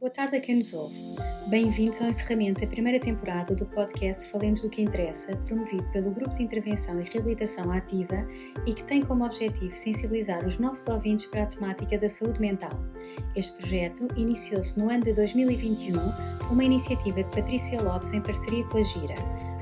Boa 0.00 0.10
tarde 0.12 0.36
a 0.36 0.40
quem 0.40 0.54
nos 0.54 0.72
ouve. 0.74 0.96
Bem-vindos 1.48 2.00
ao 2.00 2.08
encerramento 2.08 2.60
da 2.60 2.68
primeira 2.68 3.00
temporada 3.00 3.52
do 3.52 3.66
podcast 3.66 4.30
Falemos 4.30 4.62
do 4.62 4.70
que 4.70 4.80
Interessa, 4.80 5.36
promovido 5.38 5.82
pelo 5.90 6.12
Grupo 6.12 6.36
de 6.36 6.44
Intervenção 6.44 7.00
e 7.00 7.02
Reabilitação 7.02 7.72
Ativa 7.72 8.24
e 8.64 8.74
que 8.74 8.84
tem 8.84 9.02
como 9.02 9.24
objetivo 9.24 9.72
sensibilizar 9.72 10.46
os 10.46 10.56
nossos 10.60 10.86
ouvintes 10.86 11.26
para 11.26 11.42
a 11.42 11.46
temática 11.46 11.98
da 11.98 12.08
saúde 12.08 12.40
mental. 12.40 12.70
Este 13.34 13.58
projeto 13.58 14.06
iniciou-se 14.16 14.78
no 14.78 14.88
ano 14.88 15.02
de 15.02 15.14
2021, 15.14 15.96
uma 16.48 16.62
iniciativa 16.62 17.24
de 17.24 17.30
Patrícia 17.30 17.82
Lopes 17.82 18.12
em 18.12 18.20
parceria 18.20 18.62
com 18.66 18.78
a 18.78 18.82
Gira. 18.84 19.16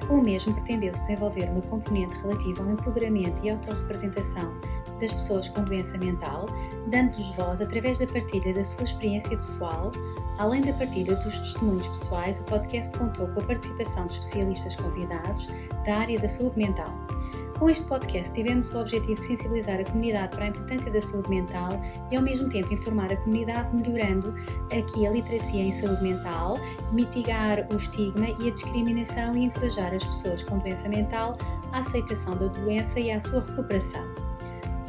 Com 0.07 0.17
o 0.17 0.23
mesmo 0.23 0.53
pretendeu-se 0.53 1.01
desenvolver 1.01 1.49
uma 1.49 1.63
componente 1.63 2.15
relativa 2.17 2.63
ao 2.63 2.73
empoderamento 2.73 3.43
e 3.43 3.49
autorrepresentação 3.49 4.53
das 5.01 5.13
pessoas 5.13 5.49
com 5.49 5.63
doença 5.63 5.99
mental, 5.99 6.47
dando-lhes 6.87 7.35
voz 7.37 7.61
através 7.61 7.99
da 7.99 8.07
partilha 8.07 8.53
da 8.55 8.65
sua 8.65 8.85
experiência 8.85 9.37
pessoal. 9.37 9.93
Além 10.39 10.61
da 10.61 10.73
partilha 10.75 11.15
dos 11.17 11.39
testemunhos 11.39 11.89
pessoais, 11.89 12.41
o 12.41 12.45
podcast 12.45 12.97
contou 12.99 13.27
com 13.29 13.41
a 13.41 13.45
participação 13.45 14.07
de 14.07 14.13
especialistas 14.15 14.77
convidados 14.77 15.49
da 15.85 15.97
área 15.97 16.19
da 16.19 16.29
saúde 16.29 16.59
mental. 16.59 16.93
Com 17.59 17.71
este 17.71 17.85
podcast, 17.87 18.35
tivemos 18.35 18.71
o 18.75 18.79
objetivo 18.79 19.15
de 19.15 19.23
sensibilizar 19.23 19.81
a 19.81 19.85
comunidade 19.85 20.37
para 20.37 20.45
a 20.45 20.49
importância 20.49 20.91
da 20.91 21.01
saúde 21.01 21.31
mental 21.31 21.71
e, 22.11 22.17
ao 22.17 22.23
mesmo 22.23 22.51
tempo, 22.51 22.73
informar 22.73 23.11
a 23.11 23.17
comunidade, 23.17 23.75
melhorando 23.75 24.35
aqui 24.71 25.07
a 25.07 25.11
literacia 25.11 25.63
em 25.63 25.73
saúde 25.73 26.03
mental, 26.03 26.59
mitigar 26.93 27.67
o 27.73 27.77
estigma 27.77 28.29
e 28.41 28.49
a 28.49 28.53
discriminação 28.53 29.35
e 29.35 29.45
encorajar 29.45 29.95
as 29.95 30.05
pessoas 30.05 30.43
com 30.43 30.59
doença 30.59 30.87
mental 30.91 31.39
à 31.73 31.79
aceitação 31.79 32.37
da 32.37 32.49
doença 32.49 33.01
e 33.01 33.11
à 33.11 33.19
sua 33.19 33.41
recuperação. 33.41 34.26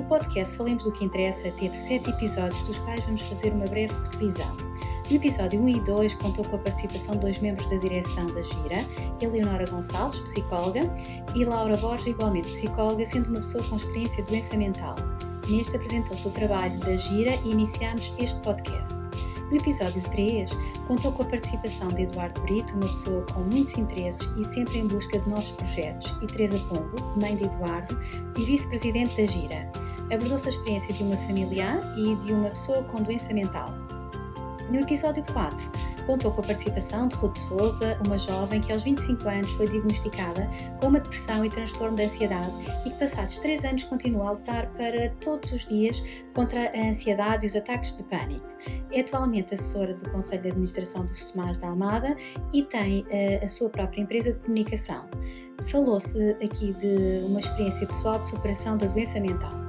Podcast 0.07 0.55
Falemos 0.55 0.83
do 0.83 0.91
que 0.91 1.03
Interessa 1.03 1.51
teve 1.51 1.75
sete 1.75 2.09
episódios, 2.09 2.63
dos 2.63 2.79
quais 2.79 3.03
vamos 3.03 3.21
fazer 3.21 3.51
uma 3.51 3.65
breve 3.65 3.93
revisão. 4.11 4.55
No 5.09 5.15
episódio 5.15 5.61
1 5.61 5.69
e 5.69 5.79
2 5.81 6.13
contou 6.15 6.45
com 6.45 6.55
a 6.55 6.59
participação 6.59 7.15
de 7.15 7.21
dois 7.21 7.39
membros 7.39 7.69
da 7.69 7.77
direção 7.77 8.25
da 8.27 8.41
Gira, 8.41 8.85
Eleonora 9.21 9.65
Gonçalves, 9.69 10.19
psicóloga, 10.19 10.81
e 11.35 11.43
Laura 11.43 11.75
Borges, 11.77 12.07
igualmente 12.07 12.49
psicóloga, 12.49 13.05
sendo 13.05 13.27
uma 13.29 13.37
pessoa 13.37 13.63
com 13.65 13.75
experiência 13.75 14.23
de 14.23 14.31
doença 14.31 14.55
mental. 14.55 14.95
Neste 15.49 15.75
apresentou-se 15.75 16.27
o 16.27 16.31
trabalho 16.31 16.77
da 16.79 16.95
Gira 16.95 17.35
e 17.43 17.51
iniciamos 17.51 18.13
este 18.17 18.39
podcast. 18.41 19.07
No 19.49 19.55
episódio 19.55 20.01
3, 20.11 20.51
contou 20.87 21.11
com 21.13 21.23
a 21.23 21.25
participação 21.25 21.87
de 21.87 22.03
Eduardo 22.03 22.41
Brito, 22.41 22.73
uma 22.73 22.87
pessoa 22.87 23.25
com 23.33 23.41
muitos 23.41 23.77
interesses 23.77 24.29
e 24.37 24.43
sempre 24.43 24.79
em 24.79 24.87
busca 24.87 25.19
de 25.19 25.29
novos 25.29 25.51
projetos, 25.51 26.13
e 26.21 26.27
Teresa 26.27 26.59
Pombo, 26.67 26.97
mãe 27.19 27.35
de 27.35 27.45
Eduardo 27.45 27.97
e 28.37 28.43
vice-presidente 28.43 29.15
da 29.15 29.25
Gira. 29.25 29.86
Abordou-se 30.11 30.47
a 30.47 30.51
experiência 30.51 30.93
de 30.93 31.03
uma 31.03 31.17
familiar 31.17 31.79
e 31.97 32.15
de 32.15 32.33
uma 32.33 32.49
pessoa 32.49 32.83
com 32.83 33.01
doença 33.01 33.33
mental. 33.33 33.73
No 34.69 34.79
episódio 34.79 35.23
4, 35.31 35.57
contou 36.05 36.29
com 36.31 36.41
a 36.41 36.43
participação 36.43 37.07
de 37.07 37.15
Ruth 37.15 37.37
Souza, 37.37 37.97
uma 38.05 38.17
jovem 38.17 38.59
que 38.59 38.71
aos 38.73 38.83
25 38.83 39.27
anos 39.27 39.49
foi 39.51 39.65
diagnosticada 39.65 40.49
com 40.79 40.87
uma 40.87 40.99
depressão 40.99 41.45
e 41.45 41.49
transtorno 41.49 41.95
de 41.95 42.03
ansiedade 42.03 42.51
e 42.85 42.89
que 42.89 42.99
passados 42.99 43.39
3 43.39 43.63
anos 43.63 43.83
continua 43.83 44.27
a 44.27 44.31
lutar 44.31 44.67
para 44.71 45.09
todos 45.21 45.53
os 45.53 45.65
dias 45.67 46.03
contra 46.33 46.69
a 46.69 46.89
ansiedade 46.89 47.45
e 47.45 47.47
os 47.47 47.55
ataques 47.55 47.95
de 47.95 48.03
pânico. 48.03 48.45
É 48.91 48.99
atualmente 48.99 49.53
assessora 49.53 49.93
do 49.93 50.09
Conselho 50.09 50.41
de 50.41 50.47
Administração 50.49 51.05
do 51.05 51.15
SEMAS 51.15 51.59
da 51.59 51.69
Almada 51.69 52.17
e 52.53 52.63
tem 52.63 53.03
uh, 53.03 53.45
a 53.45 53.47
sua 53.47 53.69
própria 53.69 54.01
empresa 54.01 54.33
de 54.33 54.39
comunicação. 54.39 55.05
Falou-se 55.71 56.31
aqui 56.43 56.73
de 56.73 57.25
uma 57.25 57.39
experiência 57.39 57.87
pessoal 57.87 58.17
de 58.17 58.27
superação 58.27 58.77
da 58.77 58.87
doença 58.87 59.19
mental. 59.19 59.66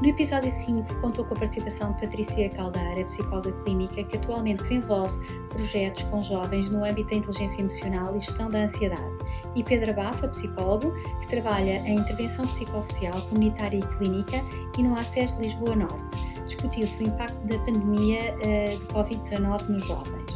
No 0.00 0.08
episódio 0.08 0.50
5, 0.50 0.96
contou 0.96 1.24
com 1.24 1.34
a 1.34 1.38
participação 1.38 1.92
de 1.92 2.00
Patrícia 2.00 2.50
Caldeira, 2.50 3.04
psicóloga 3.04 3.52
clínica, 3.62 4.02
que 4.02 4.16
atualmente 4.16 4.58
desenvolve 4.58 5.16
projetos 5.48 6.02
com 6.04 6.20
jovens 6.20 6.68
no 6.68 6.84
âmbito 6.84 7.10
da 7.10 7.16
inteligência 7.16 7.60
emocional 7.60 8.16
e 8.16 8.20
gestão 8.20 8.50
da 8.50 8.64
ansiedade, 8.64 9.14
e 9.54 9.62
Pedro 9.62 9.92
Abafa, 9.92 10.26
psicólogo, 10.28 10.92
que 11.20 11.28
trabalha 11.28 11.78
em 11.86 11.94
intervenção 11.94 12.44
psicossocial 12.44 13.20
comunitária 13.28 13.78
e 13.78 13.96
clínica 13.96 14.44
e 14.76 14.82
no 14.82 14.94
ACES 14.98 15.36
de 15.36 15.44
Lisboa 15.44 15.76
Norte. 15.76 16.34
Discutiu-se 16.44 17.02
o 17.02 17.06
impacto 17.06 17.46
da 17.46 17.58
pandemia 17.60 18.34
uh, 18.34 18.76
de 18.76 18.84
Covid-19 18.86 19.68
nos 19.68 19.86
jovens. 19.86 20.33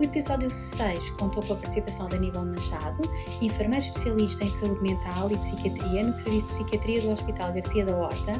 O 0.00 0.02
episódio 0.02 0.50
6 0.50 1.10
contou 1.10 1.42
com 1.42 1.52
a 1.52 1.56
participação 1.56 2.08
de 2.08 2.16
Aníbal 2.16 2.46
Machado, 2.46 3.02
enfermeiro 3.42 3.84
especialista 3.84 4.44
em 4.44 4.48
saúde 4.48 4.80
mental 4.80 5.30
e 5.30 5.36
psiquiatria 5.36 6.02
no 6.02 6.10
Serviço 6.10 6.46
de 6.46 6.52
Psiquiatria 6.52 7.02
do 7.02 7.10
Hospital 7.10 7.52
Garcia 7.52 7.84
da 7.84 7.94
Horta, 7.94 8.32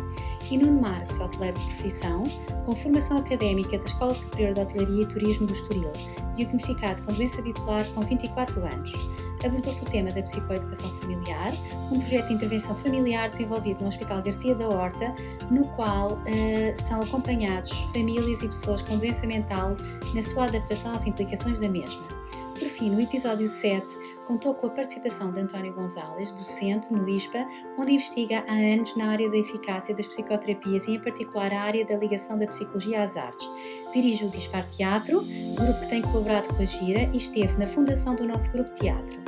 e 0.51 0.57
Nuno 0.57 0.81
Marques, 0.81 1.21
hoteleiro 1.21 1.59
de 1.59 1.67
profissão, 1.67 2.23
com 2.65 2.75
formação 2.75 3.19
académica 3.19 3.77
da 3.77 3.85
Escola 3.85 4.15
Superior 4.15 4.55
de 4.55 4.61
Hotelaria 4.63 5.03
e 5.03 5.07
Turismo 5.07 5.47
do 5.47 5.53
Estoril, 5.53 5.93
diagnosticado 6.35 7.03
com 7.03 7.13
doença 7.13 7.43
bipolar 7.43 7.85
com 7.91 8.01
24 8.01 8.65
anos 8.65 9.30
abordou-se 9.47 9.83
o 9.83 9.87
tema 9.87 10.11
da 10.11 10.23
psicoeducação 10.23 10.91
familiar, 11.01 11.53
um 11.91 11.99
projeto 11.99 12.29
de 12.29 12.35
intervenção 12.35 12.75
familiar 12.75 13.31
desenvolvido 13.31 13.81
no 13.81 13.89
Hospital 13.89 14.23
Garcia 14.23 14.55
da 14.55 14.69
Horta, 14.69 15.15
no 15.51 15.67
qual 15.77 16.13
uh, 16.13 16.83
são 16.83 17.01
acompanhados 17.01 17.71
famílias 17.93 18.43
e 18.43 18.49
pessoas 18.49 18.83
com 18.83 18.99
doença 18.99 19.27
mental 19.27 19.77
na 20.15 20.23
sua 20.23 20.45
adaptação 20.45 20.93
às 20.93 21.07
implicações 21.07 21.61
da 21.61 21.69
mesma. 21.69 22.21
Por 22.59 22.69
fim, 22.69 22.91
no 22.91 23.01
episódio 23.01 23.49
7, 23.49 23.87
contou 24.27 24.55
com 24.55 24.67
a 24.67 24.71
participação 24.71 25.33
de 25.33 25.41
António 25.41 25.73
Gonzalez, 25.73 26.31
docente 26.33 26.93
no 26.93 27.09
ISPA, 27.09 27.49
onde 27.79 27.95
investiga 27.95 28.45
há 28.47 28.53
anos 28.53 28.95
na 28.97 29.11
área 29.11 29.31
da 29.31 29.39
eficácia 29.39 29.95
das 29.95 30.07
psicoterapias 30.07 30.87
e, 30.87 30.93
em 30.93 31.01
particular, 31.01 31.53
a 31.53 31.63
área 31.63 31.87
da 31.87 31.97
ligação 31.97 32.39
da 32.39 32.47
psicologia 32.47 33.03
às 33.03 33.17
artes. 33.17 33.51
Dirige 33.93 34.25
o 34.25 34.31
Dispar 34.31 34.65
Teatro, 34.65 35.25
grupo 35.55 35.81
que 35.81 35.89
tem 35.89 36.03
colaborado 36.03 36.49
com 36.55 36.63
a 36.63 36.65
Gira 36.65 37.03
e 37.13 37.17
esteve 37.17 37.59
na 37.59 37.67
fundação 37.67 38.15
do 38.15 38.27
nosso 38.27 38.53
grupo 38.53 38.73
teatro. 38.75 39.19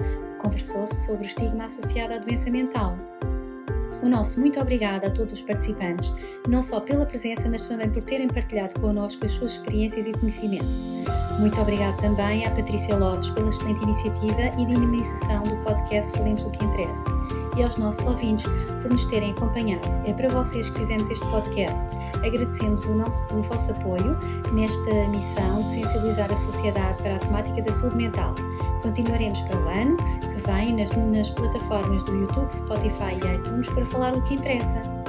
Conversou-se 0.41 1.07
sobre 1.07 1.25
o 1.25 1.27
estigma 1.27 1.65
associado 1.65 2.15
à 2.15 2.19
doença 2.19 2.51
mental. 2.51 2.97
O 4.03 4.09
nosso 4.09 4.41
muito 4.41 4.61
obrigado 4.61 5.05
a 5.05 5.11
todos 5.11 5.33
os 5.33 5.41
participantes, 5.43 6.13
não 6.49 6.61
só 6.61 6.81
pela 6.81 7.07
presença, 7.07 7.49
mas 7.49 7.67
também 7.67 7.89
por 7.89 8.03
terem 8.03 8.27
partilhado 8.27 8.79
connosco 8.81 9.25
as 9.25 9.33
suas 9.33 9.53
experiências 9.53 10.07
e 10.07 10.13
conhecimento. 10.13 10.67
Muito 11.39 11.61
obrigado 11.61 12.01
também 12.01 12.45
à 12.47 12.51
Patrícia 12.51 12.97
Lopes 12.97 13.29
pela 13.31 13.49
excelente 13.49 13.83
iniciativa 13.83 14.61
e 14.61 14.67
dinamização 14.67 15.43
do 15.43 15.57
podcast 15.65 16.13
Falemos 16.13 16.43
do 16.45 16.51
que 16.51 16.65
Interessa 16.65 17.05
e 17.57 17.63
aos 17.63 17.77
nossos 17.77 18.05
ouvintes 18.07 18.47
por 18.83 18.91
nos 18.91 19.05
terem 19.07 19.33
acompanhado. 19.33 19.89
É 20.07 20.13
para 20.13 20.29
vocês 20.29 20.69
que 20.69 20.79
fizemos 20.79 21.09
este 21.09 21.25
podcast. 21.27 21.81
Agradecemos 22.25 22.85
o, 22.87 22.95
nosso, 22.95 23.35
o 23.35 23.43
vosso 23.43 23.73
apoio 23.73 24.17
nesta 24.53 25.09
missão 25.09 25.63
de 25.63 25.69
sensibilizar 25.69 26.31
a 26.31 26.37
sociedade 26.37 27.03
para 27.03 27.17
a 27.17 27.19
temática 27.19 27.63
da 27.63 27.73
saúde 27.73 27.97
mental. 27.97 28.35
Continuaremos 28.83 29.41
para 29.43 29.59
o 29.59 29.69
ano 29.69 29.97
que 29.97 30.41
vem 30.47 30.77
nas, 30.77 30.91
nas 30.97 31.31
plataformas 31.31 32.03
do 32.05 32.15
YouTube, 32.15 32.51
Spotify 32.51 33.15
e 33.15 33.37
iTunes 33.37 33.69
para 33.69 33.87
falar 33.87 34.13
do 34.13 34.23
que 34.23 34.35
interessa. 34.35 35.02